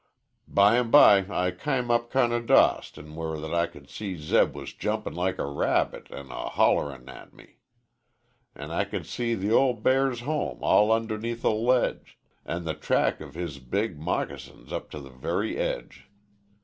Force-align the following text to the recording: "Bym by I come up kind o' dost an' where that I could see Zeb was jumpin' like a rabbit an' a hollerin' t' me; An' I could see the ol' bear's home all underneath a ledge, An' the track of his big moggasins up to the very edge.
"Bym 0.51 0.89
by 0.89 1.27
I 1.29 1.51
come 1.51 1.91
up 1.91 2.09
kind 2.09 2.33
o' 2.33 2.41
dost 2.41 2.97
an' 2.97 3.13
where 3.13 3.37
that 3.39 3.53
I 3.53 3.67
could 3.67 3.87
see 3.87 4.17
Zeb 4.17 4.55
was 4.55 4.73
jumpin' 4.73 5.13
like 5.13 5.37
a 5.37 5.45
rabbit 5.45 6.07
an' 6.09 6.31
a 6.31 6.49
hollerin' 6.49 7.05
t' 7.05 7.35
me; 7.37 7.57
An' 8.55 8.71
I 8.71 8.83
could 8.83 9.05
see 9.05 9.35
the 9.35 9.51
ol' 9.51 9.75
bear's 9.75 10.21
home 10.21 10.57
all 10.63 10.91
underneath 10.91 11.43
a 11.45 11.49
ledge, 11.51 12.17
An' 12.45 12.63
the 12.63 12.73
track 12.73 13.21
of 13.21 13.35
his 13.35 13.59
big 13.59 13.99
moggasins 13.99 14.73
up 14.73 14.89
to 14.89 14.99
the 14.99 15.11
very 15.11 15.57
edge. 15.59 16.09